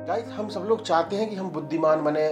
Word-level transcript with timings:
Guys 0.00 0.24
हम 0.24 0.48
सब 0.48 0.60
लोग 0.60 0.84
चाहते 0.84 1.16
हैं 1.16 1.28
कि 1.30 1.36
हम 1.36 1.50
बुद्धिमान 1.50 2.04
बने, 2.04 2.26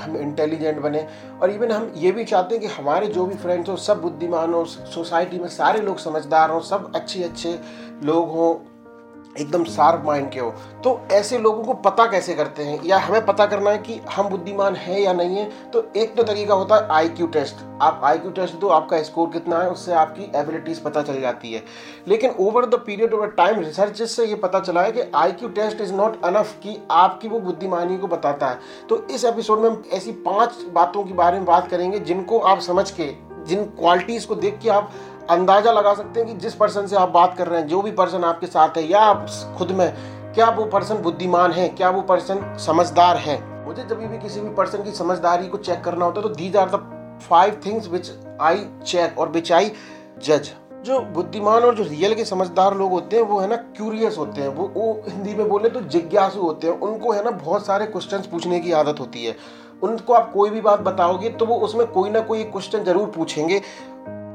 हम 0.00 0.16
इंटेलिजेंट 0.16 0.80
बने, 0.80 1.06
और 1.42 1.50
इवन 1.50 1.70
हम 1.70 1.92
ये 1.96 2.12
भी 2.12 2.24
चाहते 2.24 2.54
हैं 2.54 2.68
कि 2.68 2.70
हमारे 2.70 3.06
जो 3.06 3.26
भी 3.26 3.34
फ्रेंड्स 3.34 3.68
हो, 3.68 3.76
सब 3.76 4.00
बुद्धिमान 4.00 4.54
हो 4.54 4.64
सोसाइटी 4.64 5.38
में 5.38 5.48
सारे 5.48 5.80
लोग 5.80 5.98
समझदार 5.98 6.50
हों, 6.50 6.60
सब 6.60 6.92
अच्छे 6.94 7.22
अच्छे 7.22 7.58
लोग 8.02 8.30
हों 8.30 8.54
एकदम 9.40 9.64
शार्प 9.64 10.02
माइंड 10.06 10.30
के 10.30 10.40
हो। 10.40 10.50
तो 10.84 11.00
ऐसे 11.12 11.38
लोगों 11.38 11.64
को 11.64 11.74
पता 11.74 12.06
कैसे 12.06 12.34
करते 12.34 12.62
हैं? 12.62 12.82
या 12.84 12.98
हमें 12.98 13.26
पता 13.26 13.46
करना 13.46 13.70
है 13.70 13.78
कि 13.78 14.00
हम 14.16 14.28
बुद्धिमान 14.28 14.76
हैं 14.76 15.00
या 15.00 15.12
नहीं 15.12 15.36
है? 15.36 15.70
तो 15.70 15.86
एक 15.96 16.14
तो 16.14 16.22
तरीका 16.22 16.54
होता 16.54 16.76
है 16.76 16.88
आई 16.90 17.08
क्यू 17.08 17.26
टेस्ट 17.26 17.64
आप 17.82 18.00
आई 18.04 18.18
क्यू 18.18 18.30
टेस्ट 18.30 18.54
दो, 18.54 18.68
आपका 18.68 19.02
स्कोर 19.02 19.28
कितना 19.28 19.58
है, 19.58 19.70
उससे 19.70 19.92
आपकी 19.92 20.30
एबिलिटीज 20.36 20.78
पता 20.78 21.02
चल 21.02 21.20
जाती 21.20 21.52
है। 21.52 21.62
लेकिन 22.08 22.34
over 22.40 22.66
the 22.66 22.74
period 22.74 23.14
over 23.14 23.26
time 23.26 23.60
research 23.60 24.02
से 24.02 24.26
ये 24.26 24.34
पता 24.34 24.60
चला 24.60 24.82
है 24.82 24.92
कि 24.92 25.00
I 25.14 25.32
Q 25.32 25.48
test 25.48 25.80
is 25.80 25.92
not 25.94 26.24
enough 26.24 26.54
कि 26.62 26.78
आपकी 26.90 27.28
वो 27.28 27.40
बुद्धिमानी 27.40 27.98
को 27.98 28.06
बताता 28.06 28.46
है। 28.46 28.58
तो 28.88 29.06
इस 29.10 29.24
एपिसोड 29.24 29.60
में 29.60 29.70
हम 29.70 29.82
ऐसी 29.92 30.12
पाँच 30.12 30.54
बातों 30.72 31.04
के 31.04 31.12
बारे 31.12 31.36
में 31.36 31.46
बात 31.46 31.68
करेंगे 31.68 31.98
जिनको 31.98 32.38
आप 32.38 32.60
समझ 32.60 32.90
के, 32.90 33.12
जिन 33.44 33.64
क्वालिटीज 33.64 34.24
को 34.24 34.34
देख 34.34 34.58
के 34.62 34.68
आप 34.68 34.90
अंदाज़ा 35.30 35.72
लगा 35.72 35.94
सकते 35.94 36.20
हैं 36.20 36.28
कि 36.28 36.34
जिस 36.36 36.54
पर्सन 36.54 36.86
से 36.86 36.96
आप 36.96 37.08
बात 37.10 37.36
कर 37.38 37.46
रहे 37.46 37.60
हैं, 37.60 37.66
जो 37.68 37.80
भी 37.82 37.90
पर्सन 37.92 38.24
आपके 38.24 38.46
साथ 38.46 38.76
है, 38.76 38.86
या 38.86 39.00
आप 39.00 39.26
खुद 39.58 39.70
में, 39.70 39.92
क्या 40.34 40.48
वो 40.50 40.64
पर्सन 40.66 41.02
बुद्धिमान 41.02 41.52
है, 41.52 41.68
क्या 41.70 41.90
वो 41.90 42.02
पर्सन 42.04 42.44
समझदार 42.66 43.16
है? 43.18 43.40
मुझे 43.66 43.82
जब 43.82 43.98
भी 44.00 44.18
किसी 44.18 44.40
भी 44.40 44.50
पर्सन 44.54 44.82
की 44.82 44.90
समझदारी 44.92 45.48
को 45.48 45.58
चेक 45.58 45.82
करना 45.84 46.04
होता 46.04 46.20
है 46.20 46.28
तो 46.28 46.34
these 46.34 46.56
are 46.56 46.70
the 46.70 47.18
five 47.22 47.60
things 47.66 47.88
which 47.88 48.10
I 48.42 48.64
check 48.86 49.18
और 49.18 49.28
विच 49.28 49.52
आई 49.52 49.72
जज 50.24 50.50
जो 50.84 50.98
बुद्धिमान 51.14 51.62
और 51.64 51.74
जो 51.74 51.84
रियल 51.84 52.14
के 52.14 52.24
समझदार 52.24 52.76
लोग 52.76 52.90
होते 52.90 53.16
हैं, 53.16 53.22
वो 53.22 53.38
है 53.40 53.48
ना 53.48 53.56
क्यूरियस 53.56 54.18
होते 54.18 54.40
हैं। 54.40 54.48
वो 54.48 54.70
वो 54.74 54.92
हिंदी 55.08 55.34
में 55.34 55.48
बोले 55.48 55.68
तो 55.68 55.80
जिज्ञासु 55.82 56.40
होते 56.40 56.66
हैं। 56.66 56.78
उनको 56.80 57.12
है 57.12 57.24
ना 57.24 57.30
बहुत 57.32 57.66
सारे 57.66 57.86
क्वेश्चन 57.86 58.22
पूछने 58.30 58.60
की 58.60 58.72
आदत 58.74 59.00
होती 59.00 59.24
है। 59.24 59.34
उनको 59.82 60.12
आप 60.12 60.30
कोई 60.32 60.50
भी 60.50 60.60
बात 60.60 60.80
बताओगे 60.82 61.30
तो 61.30 61.46
वो 61.46 61.56
उसमें 61.60 61.86
कोई 61.88 62.10
ना 62.10 62.20
कोई 62.22 62.44
क्वेश्चन 62.44 62.84
ज़रूर 62.84 63.08
पूछेंगे। 63.16 63.60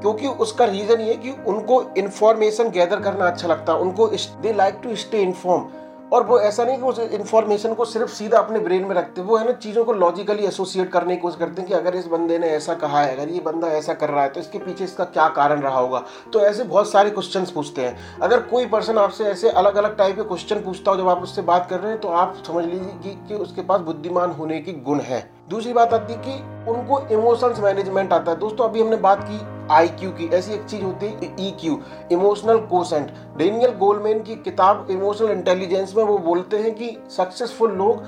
क्योंकि 0.02 0.26
उसका 0.26 0.64
रीजन 0.64 1.00
ये 1.00 1.14
कि 1.14 1.36
उनको 1.46 1.82
इन्फॉर्मेशन 1.98 2.70
गैदर 2.70 3.00
करना 3.00 3.26
अच्छा 3.26 3.48
लगता 3.48 3.72
है 3.72 3.78
उनको 3.78 4.06
they 4.42 4.52
like 4.52 4.80
to 4.82 4.96
stay 4.96 5.22
inform 5.22 5.68
और 6.12 6.22
वो 6.22 6.38
ऐसा 6.40 6.64
नहीं 6.64 6.76
कि 6.76 6.82
उस 6.82 6.98
इन्फॉर्मेशन 6.98 7.74
को 7.74 7.84
सिर्फ़ 7.84 8.10
सीधा 8.10 8.38
अपने 8.38 8.58
ब्रेन 8.58 8.84
में 8.84 8.94
रखते 8.94 9.22
वो 9.22 9.36
है 9.36 9.44
ना 9.44 9.52
चीज़ों 9.52 9.84
को 9.84 9.92
लॉजिकली 9.92 10.44
एसोसिएट 10.46 10.90
करने 10.92 11.14
की 11.16 11.20
कोशिश 11.20 11.38
करते 11.38 11.62
हैं 11.62 11.68
कि 11.68 11.74
अगर 11.74 11.94
इस 11.94 12.06
बंदे 12.06 12.38
ने 12.38 12.46
ऐसा 12.46 12.74
कहा 12.74 13.00
है 13.00 13.14
अगर 13.16 13.28
ये 13.28 13.40
बंदा 13.40 13.68
ऐसा 13.68 13.94
कर 13.94 14.10
रहा 14.10 14.22
है 14.22 14.30
तो 14.30 14.40
इसके 14.40 14.58
पीछे 14.58 14.84
इसका 14.84 15.04
क्या 15.04 15.28
कारण 15.28 15.60
रहा 15.60 15.78
होगा? 15.78 16.02
तो 16.32 16.40
ऐसे 16.40 16.64
बहुत 16.64 16.90
सारे 16.90 17.10
क्वेश्चंस 17.10 17.50
पूछते 17.50 17.84
हैं। 17.84 18.20
अगर 18.22 18.40
कोई 18.42 18.66
पर्सन 18.66 18.98
आपसे 18.98 19.24
ऐसे 19.24 19.50
अलग 19.50 19.76
अलग 19.76 19.96
टाइप 19.96 20.16
के 20.16 20.22
क्वेश्चन 20.22 20.60
पूछता 20.60 20.90
हो 20.90 20.96
जब 20.96 21.08
आप 21.08 21.22
उससे 21.22 21.42
बात 21.42 21.68
कर 21.70 21.80
रहे 21.80 21.92
हैं 21.92 22.00
तो 22.00 22.08
आप 22.08 22.36
समझ 22.46 22.64
लीजिए 22.64 22.92
कि, 23.02 23.18
कि 23.28 23.34
उसके 23.34 23.62
पास 23.62 23.80
बुद्धिमान 23.80 24.30
होने 24.30 24.60
की 24.60 24.72
गुण 24.72 25.00
है। 25.00 25.28
दूसरी 25.50 25.72
बात 25.72 25.94
आती 25.94 26.12
है 26.12 26.22
कि 26.26 26.70
उनको 26.70 27.00
इमोशंस 27.12 27.60
मैनेजमेंट 27.60 28.12
आता 28.12 28.32
है। 28.32 28.38
दोस्तों 28.38 28.68
अभी 28.68 28.80
हमने 28.80 28.96
बात 28.98 29.24
की 29.24 29.40
आई 29.70 29.88
क्यू 29.90 30.10
की। 30.10 30.26
ऐसी 30.28 30.52
एक 30.52 30.64
चीज़ 30.64 30.82
होती 30.82 31.06
है 31.06 31.34
E 31.40 31.50
Q 31.60 31.78
emotional 32.12 32.58
quotient 32.66 33.10
Daniel 33.36 33.70
Goleman 33.78 34.22
की 34.22 34.34
किताब 34.44 34.86
इमोशनल 34.90 35.30
इंटेलिजेंस 35.30 35.94
में 35.96 36.02
वो 36.04 36.18
बोलते 36.20 36.58
हैं 36.58 36.74
कि 36.74 36.96
सक्सेसफुल 37.10 37.72
लोग 37.72 38.02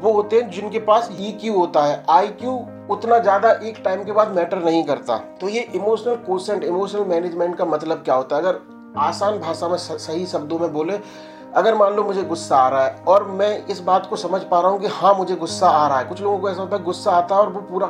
वो 0.00 0.12
होते 0.12 0.36
हैं 0.36 0.50
जिनके 0.50 0.78
पास 0.80 1.08
ई 1.12 1.32
क्यू 1.40 1.54
होता 1.54 1.84
है। 1.84 2.02
आई 2.10 2.28
क्यू 2.34 2.52
उतना 2.90 3.18
ज़्यादा 3.18 3.50
एक 3.52 3.80
टाइम 3.84 4.04
के 4.04 4.12
बाद 4.12 4.30
मैटर 4.36 4.62
नहीं 4.64 4.84
करता। 4.84 5.16
तो 5.40 5.48
ये 5.48 5.60
इमोशनल 5.74 6.14
कोसेंट 6.26 6.64
इमोशनल 6.64 7.04
मैनेजमेंट 7.06 7.56
का 7.56 7.64
मतलब 7.64 8.02
क्या 8.04 8.14
होता 8.14 8.36
है? 8.36 8.42
अगर 8.42 8.60
आसान 8.98 9.38
भाषा 9.38 9.68
में 9.68 9.76
सही 9.78 10.24
शब्दों 10.26 10.58
में 10.58 10.72
बोले 10.72 10.98
अगर 11.56 11.74
मान 11.74 11.94
लो 11.94 12.02
मुझे 12.02 12.22
गुस्सा 12.22 12.56
आ 12.56 12.68
रहा 12.68 12.84
है 12.84 13.02
और 13.08 13.24
मैं 13.24 13.66
इस 13.66 13.80
बात 13.80 14.06
को 14.06 14.16
समझ 14.16 14.40
पा 14.42 14.60
रहा 14.60 14.70
हूँ 14.70 14.80
कि 14.80 14.86
हाँ 14.86 15.14
मुझे 15.14 15.34
गुस्सा 15.34 15.68
आ 15.68 15.86
रहा 15.88 15.98
है। 15.98 16.04
कुछ 16.04 16.22
लोगों 16.22 16.38
को 16.38 16.50
ऐसा 16.50 16.60
होता 16.62 16.76
है, 16.76 16.82
गुस्सा 16.82 17.10
आता 17.10 17.34
है 17.34 17.40
और 17.40 17.48
वो 17.48 17.60
पूरा 17.60 17.86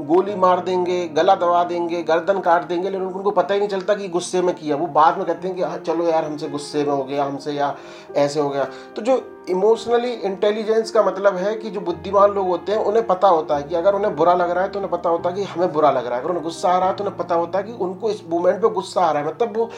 गोली 0.00 0.34
मार 0.34 0.60
देंगे, 0.60 1.06
गला 1.08 1.34
दबा 1.34 1.64
देंगे, 1.64 2.02
गर्दन 2.02 2.38
काट 2.40 2.66
देंगे, 2.66 2.90
लेकिन 2.90 3.06
उनको 3.06 3.30
पता 3.30 3.54
ही 3.54 3.60
नहीं 3.60 3.68
चलता 3.68 3.94
कि 3.94 4.08
गुस्से 4.08 4.42
में 4.42 4.54
किया। 4.54 4.76
वो 4.76 4.86
बाद 4.86 5.18
में 5.18 5.26
कहते 5.26 5.48
हैं 5.48 5.56
कि 5.56 5.62
हाँ 5.62 5.78
चलो 5.78 6.04
यार, 6.04 6.24
हमसे 6.24 6.48
गुस्से 6.48 6.84
में 6.84 6.92
हो 6.92 7.04
गया, 7.04 7.24
हमसे 7.24 7.52
या 7.52 7.74
ऐसे 8.16 8.40
हो 8.40 8.48
गया। 8.48 8.64
तो 8.96 9.02
जो 9.02 9.41
इमोशनली 9.48 10.10
इंटेलिजेंस 10.12 10.90
का 10.90 11.02
मतलब 11.02 11.36
है 11.36 11.54
कि 11.54 11.70
जो 11.70 11.80
बुद्धिमान 11.80 12.30
लोग 12.30 12.46
होते 12.48 12.72
हैं, 12.72 12.78
उन्हें 12.80 13.06
पता 13.06 13.28
होता 13.28 13.56
है 13.56 13.62
कि 13.62 13.74
अगर 13.74 13.94
उन्हें 13.94 14.14
बुरा 14.16 14.34
लग 14.34 14.50
रहा 14.50 14.64
है 14.64 14.70
तो 14.70 14.78
उन्हें 14.78 14.90
पता 14.90 15.10
होता 15.10 15.30
है 15.30 15.34
कि 15.36 15.44
हमें 15.44 15.72
बुरा 15.72 15.90
लग 15.90 16.06
रहा 16.06 16.14
है। 16.14 16.20
अगर 16.20 16.30
उन्हें 16.30 16.44
गुस्सा 16.44 16.68
आ 16.68 16.78
रहा 16.78 16.88
है 16.88 16.96
तो 16.96 17.04
उन्हें 17.04 17.16
पता 17.18 17.34
होता 17.34 17.58
है 17.58 17.64
कि 17.64 17.72
उनको 17.74 18.10
इस 18.10 18.22
मोमेंट 18.30 18.60
पे 18.62 18.68
गुस्सा 18.68 19.00
आ 19.00 19.10
रहा 19.12 19.22
है। 19.22 19.28
मतलब 19.28 19.56
वो 19.56 19.70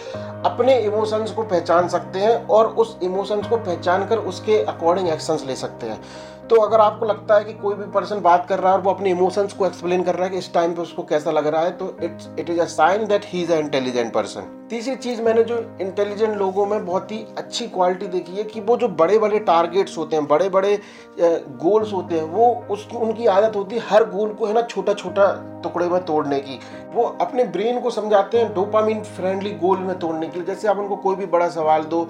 अपने 0.44 0.78
इमोशंस 0.80 1.30
को 1.30 1.42
पहचान 1.44 1.88
सकते 1.88 2.18
हैं 2.18 2.46
और 2.48 2.66
उस 2.66 2.96
इमोशंस 3.02 3.46
को 3.46 3.56
पहचान 3.56 4.06
कर 4.06 4.18
उसके 4.18 4.62
अकॉर्डिंग 4.64 5.08
एक्शंस 5.08 5.44
ले 5.46 5.56
सकते 5.56 5.86
हैं। 5.86 6.00
तो 6.50 6.56
अगर 6.56 6.80
आपको 6.80 7.06
लगता 7.06 7.34
है 7.34 7.44
कि 7.44 7.52
कोई 7.52 7.74
भी 7.74 7.84
पर्सन 7.90 8.20
बात 8.20 8.46
कर 8.48 8.58
रहा 8.58 8.72
है 8.72 8.78
और 8.78 8.82
वो 8.84 8.90
अपने 8.90 9.10
इमोशंस 9.10 9.52
को 9.52 9.66
एक्सप्लेन 9.66 10.02
कर 10.02 10.14
रहा 10.14 10.24
है 10.24 10.30
कि 10.30 10.38
इस 10.38 10.52
टाइम 10.54 10.74
पे 10.74 10.82
उसको 10.82 11.02
कैसा 11.02 11.30
लग 11.30 11.46
रहा 11.46 11.62
है 11.62 11.70
तो 11.70 11.96
it's 12.02 12.28
it 12.38 12.50
is 12.50 12.60
a 12.60 12.64
sign 12.64 13.06
that 13.06 13.24
he 13.26 13.42
is 13.42 13.52
a 13.52 13.56
intelligent 13.56 14.12
person 14.12 14.66
तीसरी 14.70 14.96
चीज़ 14.96 15.22
मैंने 15.22 15.42
जो 15.44 15.58
इंटेलिजेंट 15.80 16.36
लोगों 16.36 16.66
में 16.66 16.84
बहुत 16.86 17.12
ही 17.12 17.18
अच्छी 17.38 17.66
क्वालिटी 17.68 18.06
देखी 18.06 18.36
है 18.36 18.44
कि 18.44 18.60
वो 18.60 18.76
जो 18.76 18.88
बड़े 19.00 19.18
बड़े 19.18 19.38
टारगेट्स 19.38 19.96
होते 19.98 20.16
हैं 20.16 20.26
बड़े 20.26 20.48
बड़े 20.48 20.78
गोल्स 21.20 21.92
होते 21.92 22.14
हैं, 22.14 22.22
वो 22.22 22.64
उसकी 22.70 22.96
उनकी 22.96 23.26
आदत 23.26 23.56
होती 23.56 23.76
है 23.76 23.82
हर 23.88 24.04
गोल 24.10 24.32
को 24.34 24.46
है 24.46 24.54
ना 24.54 24.62
छोटा 24.62 24.94
छोटा 24.94 25.26
टुकड़े 25.62 25.88
में 25.88 26.04
तोड़ने 26.04 26.38
की। 26.40 26.58
वो 26.94 27.04
अपने 27.20 27.44
ब्रेन 27.44 27.80
को 27.80 27.90
समझाते 27.90 28.38
हैं 28.38 28.52
डोपामिन 28.54 29.02
फ्रेंडली 29.16 29.50
गोल 29.50 29.78
में 29.78 29.98
तोड़ने 29.98 30.26
के 30.26 30.38
लिए। 30.38 30.46
जैसे 30.46 30.68
आप 30.68 30.78
उनको 30.78 30.96
कोई 30.96 31.16
भी 31.16 31.26
बड़ा 31.26 31.48
सवाल 31.48 31.84
दो 31.84 32.02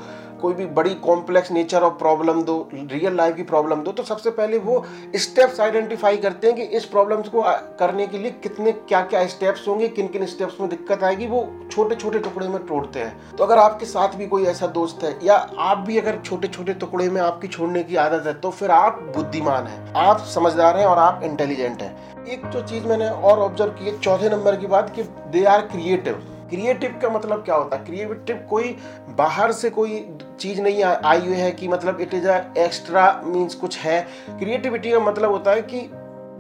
कोई 0.45 0.55
भी 0.55 0.67
बड़ी 0.75 0.95
कॉम्प्लेक्स 1.05 1.51
नेचर 1.53 1.83
ऑफ़ 1.83 1.93
प्रॉब्लम 1.99 2.43
दो 2.43 2.57
रियल 2.75 3.15
लाइफ 3.17 3.37
की 3.37 3.43
प्रॉब्लम 3.45 3.83
दो 3.83 3.93
तो 3.93 4.03
सबसे 4.05 4.31
पहले 4.33 4.59
वो 4.61 4.85
स्टेप्स 5.17 5.61
आइडेंटिफाई 5.61 6.17
करते 6.19 6.47
हैं 6.47 6.57
कि 6.57 6.63
इस 6.77 6.85
प्रॉब्लम्स 6.87 7.29
को 7.29 7.43
करने 7.79 8.07
के 8.07 8.19
लिए 8.19 8.31
कितने 8.43 8.73
क्या 8.73 9.01
क्या 9.05 9.27
स्टेप्स 9.29 9.67
होंगे 9.69 9.89
किन 9.91 10.09
किन 10.09 10.27
स्टेप्स 10.27 10.61
में 10.61 10.69
दिक्कत 10.71 11.03
आएगी, 11.05 11.27
वो 11.27 11.69
छोटे 11.71 11.95
छोटे 11.95 12.19
टुकड़े 12.19 12.49
में 12.49 12.67
तोड़ते 12.67 13.01
हैं। 13.01 13.37
तो 13.37 13.45
अगर 13.45 13.59
आपके 13.59 13.87
साथ 13.87 14.17
भी 14.17 14.27
कोई 14.27 14.45
ऐसा 14.47 14.67
दोस्त 14.69 15.05
है, 15.05 15.15
या 15.25 15.37
आप 15.61 15.79
भी 15.79 15.99
अगर 15.99 16.21
छोटे 16.21 16.49
छोटे 16.49 16.75
टुकड़े 16.75 17.09
में 17.09 17.21
आपकी 17.23 17.49
छोड़ने 17.49 17.83
की 17.85 17.97
आदत 17.99 18.27
है 18.27 18.35
तो 18.41 18.51
फिर 18.51 18.71
आप 18.73 19.01
बुद्धिमान 19.17 19.67
हैं, 19.67 19.93
आप 19.95 20.21
समझदार 20.35 20.77
हैं 20.79 20.87
और 20.87 20.99
आप 20.99 21.21
इंटेलिजेंट 21.25 21.83
हैं। 21.83 22.27
एक 22.27 22.47
जो 22.47 22.63
चीज़ 22.63 22.85
मैंने 22.85 23.09
और 23.09 23.39
ऑब्ज़र्व 23.41 23.73
की 23.73 23.85
है, 23.85 23.99
चौथे 23.99 24.29
नंबर 24.29 24.57
की 24.57 24.67
बात 24.67 24.95
कि 24.97 25.03
दे 25.03 25.45
आर 25.47 25.67
क्रिएटिव 25.67 26.23
क्रिएटिव 26.51 26.99
का 27.03 27.09
मतलब 27.11 27.43
क्या 27.45 27.55
होता 27.55 27.77
है? 27.77 27.85
क्रिएटिव 27.85 28.37
कोई 28.51 28.77
बाहर 29.19 29.53
से 29.53 29.71
कोई 29.71 29.99
चीज़ 30.41 30.61
नहीं 30.63 30.83
आई 30.85 31.21
हुई 31.21 31.37
है 31.37 31.51
कि 31.53 31.69
मतलब 31.69 32.01
इट 32.01 32.15
इज़ 32.15 32.29
एक्स्ट्रा 32.29 33.21
मीन्स 33.25 33.55
कुछ 33.55 33.79
है। 33.79 34.01
क्रिएटिविटी 34.31 34.91
का 34.91 35.01
मतलब 35.01 35.31
होता 35.31 35.51
है 35.51 35.63
कि 35.63 35.89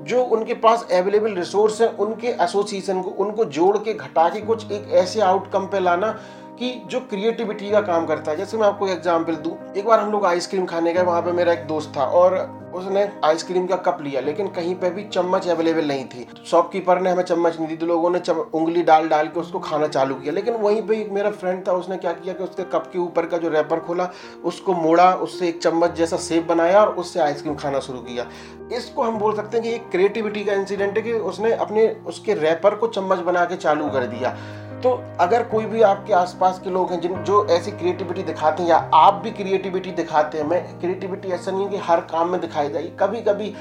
जो 0.05 0.23
उनके 0.23 0.55
पास 0.55 0.87
अवेलेबल 0.93 1.35
रिसोर्स 1.35 1.81
है, 1.81 1.89
उनके 1.89 2.29
एसोसिएशन 2.45 3.03
को, 3.03 3.11
उनको 3.11 3.45
जोड़ 3.45 3.77
के 3.79 3.95
घटा 3.95 4.29
के 4.29 4.41
कुछ 4.41 4.73
एक 4.73 4.93
ऐसे 4.93 5.21
आउटकम 5.21 5.67
पे 5.67 5.81
लाना 5.81 6.19
कि 6.59 6.73
जो 6.87 7.01
क्रिएटिविटी 7.01 7.71
का 7.71 7.81
काम 7.83 8.07
करता 8.07 8.31
है, 8.31 8.37
जैसे 8.37 8.57
मैं 8.57 8.67
आपको 8.67 8.89
एग्ज़ाम्पल 8.89 9.37
दूँ, 9.37 9.57
एक 9.77 9.85
बार 9.85 10.01
हम 10.01 10.13
लोग 10.13 10.27
आइसक्रीम 10.27 10.67
खाने 10.67 10.93
गए, 10.93 11.03
वहाँ 11.03 11.23
पे 11.23 11.33
मेरा 11.33 11.53
एक 11.53 11.67
दोस्त 11.67 11.93
था 11.97 12.05
और 12.05 12.37
उसने 12.75 13.03
आइसक्रीम 13.25 13.67
का 13.67 13.77
कप 13.79 13.99
लिया, 14.03 14.21
लेकिन 14.21 14.49
कहीं 14.49 14.75
पे 14.75 14.91
भी 14.91 15.03
चम्मच 15.05 15.49
अवेलेबल 15.49 15.87
नहीं 15.89 16.05
थी। 16.05 16.27
शॉपकीपर 16.47 17.01
ने 17.01 17.11
हमें 17.11 17.23
चम्मच 17.23 17.59
नहीं 17.59 17.69
दी 17.69 17.77
तो 17.77 17.87
लोगों 17.87 18.11
ने 18.11 18.21
उंगली 18.31 18.83
डाल 18.83 19.09
डाल 19.09 19.29
के 19.29 19.41
उसको 19.41 19.59
खाना 19.59 19.89
चालू 19.89 20.15
किया। 20.15 20.33
लेकिन 20.33 20.55
वहीं 20.55 20.83
पे 20.83 21.01
एक 21.01 21.11
मेरा 21.13 21.31
फ्रेंड 21.33 21.67
था, 21.69 21.73
उसने 21.73 21.97
क्या 21.97 22.13
किया 22.13 22.35
कि 22.35 22.45
उसके 22.45 22.65
कप 22.65 22.91
के 22.93 22.99
ऊपर 22.99 23.27
का 23.27 23.39
जो 23.39 23.49
रैपर 23.49 23.81
खोला, 23.81 24.11
उसको 24.45 24.73
मोड़ा, 24.73 25.13
उससे 25.15 25.49
एक 25.49 25.63
चम्मच 25.63 25.95
जैसा 25.95 26.17
सेब 26.17 26.47
बनाया 26.47 26.81
और 26.81 26.95
उससे 26.95 27.21
आइसक्रीम 27.21 27.55
खाना 27.55 27.81
शुरू 27.81 28.01
किया। 28.01 28.27
इसको 28.73 29.03
हम 29.03 29.19
बोल 29.19 29.37
सकते 29.37 29.57
हैं 29.57 29.67
कि 29.67 29.75
एक 29.75 29.89
क्रिएटिविटी 29.91 30.45
का 30.45 30.53
इंसिडेंट 30.53 30.97
है 30.97 31.03
कि 31.03 31.13
उसने 31.13 31.53
अपने, 31.53 31.89
उसके 32.07 32.35
रैपर 32.35 32.75
को 32.75 32.89
चम्मच 32.89 33.19
बना 33.21 33.45
के 33.45 33.57
चालू 33.57 33.89
कर 33.89 34.07
दिया। 34.07 34.37
तो 34.85 34.91
अगर 35.21 35.43
कोई 35.43 35.65
भी 35.65 35.83
आपके 35.83 36.13
आसपास 36.13 36.59
के 36.65 36.71
लोग 36.71 36.91
हैं 36.93 37.01
जिन 37.01 37.23
जो 37.25 37.45
ऐसी 37.47 37.71
क्रिएटिविटी 37.71 38.23
दिखाते 38.23 38.63
हैं 38.63 38.71
या 38.71 38.77
आप 38.95 39.15
भी 39.15 39.31
क्रिएटिविटी 39.31 39.91
दिखाते 39.93 40.39
हैं, 40.39 40.45
मैं 40.45 40.81
क्रिएटिविटी 40.81 41.29
ऐसा 41.29 41.51
नहीं 41.51 41.65
है 41.65 41.71
कि 41.71 41.77
हर 41.77 42.01
काम 42.01 42.29
में 42.29 42.41
दिखाई 42.41 42.69
जाएगी 42.71 42.89
कभी 43.01 43.21
कभी 43.21 43.55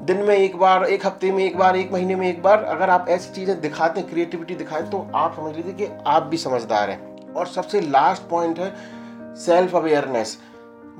दिन 0.00 0.22
में 0.22 0.34
एक 0.36 0.56
बार, 0.58 0.84
एक 0.84 1.06
हफ़्ते 1.06 1.30
में 1.32 1.44
एक 1.44 1.58
बार, 1.58 1.76
एक 1.76 1.92
महीने 1.92 2.16
में 2.16 2.28
एक 2.28 2.42
बार 2.42 2.64
अगर 2.64 2.90
आप 2.90 3.08
ऐसी 3.08 3.32
चीज़ें 3.34 3.60
दिखाते 3.60 4.00
हैं 4.00 4.08
क्रिएटिविटी 4.10 4.54
दिखाएँ 4.54 4.82
तो 4.82 5.06
आप 5.14 5.36
समझ 5.36 5.54
लीजिए 5.56 5.72
कि 5.72 5.88
आप 6.06 6.22
भी 6.22 6.36
समझदार 6.36 6.90
हैं। 6.90 7.32
और 7.32 7.46
सबसे 7.46 7.80
लास्ट 7.80 8.28
पॉइंट 8.28 8.58
है 8.58 8.74
सेल्फ 9.36 9.76
अवेयरनेस 9.76 10.38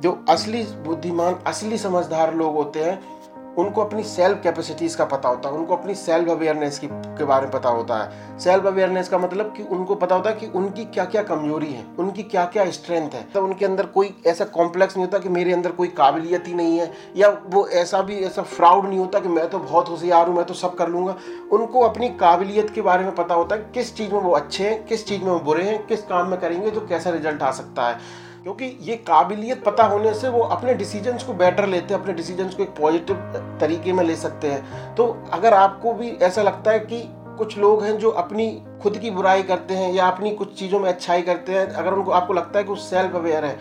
जो 0.00 0.18
असली 0.28 0.62
बुद्धिमान, 0.86 1.38
असली 1.46 1.78
समझदार 1.78 2.34
लोग 2.34 2.54
होते 2.54 2.84
हैं 2.84 3.15
उनको 3.58 3.84
अपनी 3.84 4.02
सेल्फ 4.04 4.40
कैपेसिटीज़ 4.42 4.96
का 4.96 5.04
पता 5.04 5.28
होता 5.28 5.48
है, 5.48 5.54
उनको 5.54 5.76
अपनी 5.76 5.94
सेल्फ 5.94 6.28
अवेयरनेस 6.30 6.78
की 6.78 6.88
के 6.88 7.24
बारे 7.24 7.42
में 7.42 7.52
पता 7.52 7.68
होता 7.68 7.96
है। 7.96 8.38
सेल्फ 8.38 8.66
अवेयरनेस 8.66 9.08
का 9.08 9.18
मतलब 9.18 9.52
कि 9.56 9.62
उनको 9.64 9.94
पता 9.94 10.14
होता 10.14 10.30
है 10.30 10.36
कि 10.36 10.46
उनकी 10.48 10.84
क्या 10.86 11.04
क्या 11.04 11.22
कमज़ोरी 11.22 11.72
है, 11.72 11.84
उनकी 11.98 12.22
क्या 12.24 12.44
क्या 12.46 12.70
स्ट्रेंथ 12.70 13.10
है। 13.10 13.22
तो 13.32 13.42
उनके 13.42 13.64
अंदर 13.64 13.86
कोई 13.86 14.14
ऐसा 14.26 14.44
कॉम्प्लेक्स 14.46 14.96
नहीं 14.96 15.06
होता 15.06 15.18
कि 15.18 15.28
मेरे 15.28 15.52
अंदर 15.52 15.72
कोई 15.72 15.88
काबिलियत 15.88 16.48
ही 16.48 16.54
नहीं 16.54 16.78
है, 16.78 16.92
या 17.16 17.28
वो 17.46 17.66
ऐसा 17.68 18.02
भी 18.02 18.18
ऐसा 18.20 18.42
फ्राउड 18.42 18.88
नहीं 18.88 18.98
होता 18.98 19.20
कि 19.20 19.28
मैं 19.28 19.48
तो 19.50 19.58
बहुत 19.58 19.88
होशियार 19.88 20.28
हूँ, 20.28 20.36
मैं 20.36 20.44
तो 20.44 20.54
सब 20.54 20.74
कर 20.74 20.88
लूँगा। 20.88 21.16
उनको 21.52 21.80
अपनी 21.80 22.08
काबिलियत 22.16 22.70
के 22.70 22.82
बारे 22.82 23.04
में 23.04 23.14
पता 23.14 23.34
होता 23.34 23.56
है, 23.56 23.70
किस 23.74 23.96
चीज़ 23.96 24.12
में 24.12 24.20
वो 24.20 24.32
अच्छे 24.32 24.68
हैं, 24.68 24.84
किस 24.86 25.06
चीज़ 25.06 25.22
में 25.22 25.30
वो 25.30 25.38
बुरे 25.40 25.64
हैं, 25.64 25.86
किस 25.86 26.02
काम 26.02 26.28
में 26.28 26.38
करेंगे 26.40 26.70
तो 26.70 26.80
कैसा 26.80 27.10
रिज़ल्ट 27.10 27.42
आ 27.42 27.50
सकता 27.52 27.88
है। 27.88 28.24
क्योंकि 28.46 28.64
ये 28.82 28.94
काबिलियत 28.96 29.62
पता 29.64 29.84
होने 29.84 30.12
से 30.14 30.28
वो 30.28 30.40
अपने 30.40 30.74
डिसीजंस 30.74 31.22
को 31.22 31.32
बेटर 31.34 31.66
लेते 31.66 31.94
हैं, 31.94 32.00
अपने 32.00 32.12
डिसीजंस 32.14 32.54
को 32.54 32.62
एक 32.62 32.68
पॉजिटिव 32.70 33.16
तरीके 33.60 33.92
में 33.92 34.02
ले 34.04 34.14
सकते 34.16 34.48
हैं। 34.48 34.94
तो 34.94 35.06
अगर 35.32 35.54
आपको 35.54 35.92
भी 35.92 36.10
ऐसा 36.22 36.42
लगता 36.42 36.70
है 36.70 36.78
कि 36.80 37.02
कुछ 37.38 37.56
लोग 37.58 37.82
हैं 37.84 37.96
जो 37.98 38.10
अपनी 38.22 38.46
खुद 38.82 38.98
की 38.98 39.10
बुराई 39.10 39.42
करते 39.42 39.74
हैं 39.74 39.92
या 39.92 40.06
अपनी 40.06 40.30
कुछ 40.32 40.54
चीज़ों 40.58 40.80
में 40.80 40.88
अच्छाई 40.88 41.22
करते 41.22 41.52
हैं, 41.52 41.66
अगर 41.66 41.92
उनको 41.92 42.10
आपको 42.10 42.34
लगता 42.34 42.58
है 42.58 42.64
कि 42.64 42.70
वो 42.70 42.76
सेल्फ 42.76 43.16
अवेयर 43.16 43.44
है 43.44 43.58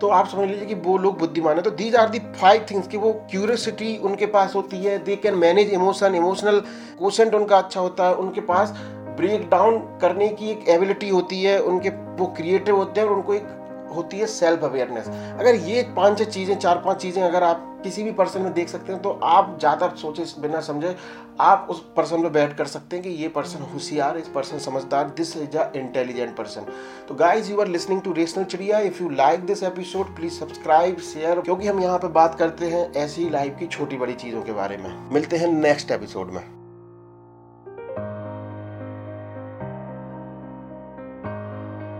तो 0.00 0.08
आप 0.10 0.28
समझ 0.28 0.48
लीजिए 0.48 0.66
कि 0.66 0.74
वो 0.80 0.96
लोग 0.98 1.18
बुद्धिमान 1.18 1.56
है। 1.56 1.62
तो 1.62 1.70
these 1.72 1.96
are 1.96 2.08
the 2.08 2.18
five 2.40 2.66
things 2.70 2.88
कि 2.88 2.96
वो 2.96 3.12
क्यूरियसिटी 3.30 3.96
उनके 3.98 4.26
पास 4.28 4.54
होती 4.54 4.82
है 4.84 4.98
they 5.04 5.16
can 5.18 5.34
manage 5.36 5.72
emotion 5.72 6.14
emotional 6.14 6.60
question 6.98 7.34
उनका 7.34 7.58
अच्छा 7.58 7.80
होता 7.80 8.08
है, 8.08 8.14
उनके 8.14 8.40
पास 8.42 8.74
ब्रेक 9.16 9.48
डाउन 9.50 9.78
करने 10.00 10.28
की 10.28 10.50
एक 10.50 10.68
एबिलिटी 10.68 11.08
होती 11.08 11.42
है, 11.42 11.58
उनके 11.60 11.88
वो 11.88 12.26
क्रिएटिव 12.36 12.76
होते 12.76 13.00
हैं 13.00 13.08
और 13.08 13.14
उनको 13.14 13.34
एक 13.34 13.58
होती 13.92 14.18
है 14.18 14.26
सेल्फ 14.28 14.64
अवेयरनेस 14.64 15.08
अगर 15.08 15.54
ये 15.54 15.82
पाँच 15.96 16.18
छह 16.18 16.24
चीज़ें, 16.26 16.56
चार 16.56 16.82
पाँच 16.84 17.02
चीज़ें 17.02 17.22
अगर 17.22 17.42
आप 17.42 17.68
किसी 17.84 18.02
भी 18.02 18.12
पर्सन 18.12 18.42
में 18.42 18.52
देख 18.52 18.68
सकते 18.68 18.92
हैं 18.92 19.00
तो 19.02 19.10
आप 19.24 19.56
ज़्यादा 19.60 19.88
सोचे 20.00 20.24
बिना 20.40 20.60
समझे, 20.60 20.94
आप 21.40 21.66
उस 21.70 21.80
पर्सन 21.96 22.20
में 22.20 22.32
बैठ 22.32 22.56
कर 22.56 22.66
सकते 22.66 22.96
हैं 22.96 23.02
कि 23.04 23.10
ये 23.22 23.28
पर्सन 23.28 23.62
होशियार 23.72 24.18
इस 24.18 24.28
पर्सन 24.28 24.58
समझदार 24.58 25.10
this 25.16 25.36
is 25.36 25.56
a 25.56 25.70
intelligent 25.76 26.36
person 26.36 26.66
तो 27.08 27.14
guys 27.14 27.50
you 27.50 27.60
are 27.60 27.68
listening 27.68 28.00
to 28.02 28.12
rational 28.12 28.44
Chidiya 28.44 28.78
if 28.80 29.02
you 29.02 29.10
like 29.10 29.46
this 29.46 29.62
episode 29.62 30.16
please 30.16 30.40
subscribe 30.40 31.00
share 31.12 31.40
क्योंकि 31.40 31.68
हम 31.68 31.80
यहाँ 31.80 31.98
पे 31.98 32.08
बात 32.12 32.38
करते 32.38 32.66
हैं 32.66 32.90
ऐसी 32.94 33.28
लाइफ 33.30 33.56
की 33.58 33.66
छोटी 33.66 33.96
बड़ी 33.96 34.14
चीज़ों 34.14 34.42
के 34.42 34.52
बारे 34.52 34.76
में। 34.76 34.90
मिलते 35.12 35.36
हैं 35.36 35.52
नेक्स्ट 35.52 35.90
एपिसोड 35.90 36.32
में। 36.32 36.61